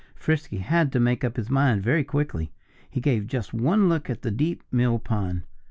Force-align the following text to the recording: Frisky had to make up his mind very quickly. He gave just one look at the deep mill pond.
Frisky 0.15 0.57
had 0.57 0.91
to 0.91 0.99
make 0.99 1.23
up 1.23 1.37
his 1.37 1.51
mind 1.51 1.83
very 1.83 2.03
quickly. 2.03 2.51
He 2.89 2.99
gave 2.99 3.27
just 3.27 3.53
one 3.53 3.87
look 3.87 4.09
at 4.09 4.23
the 4.23 4.31
deep 4.31 4.63
mill 4.71 4.97
pond. 4.97 5.43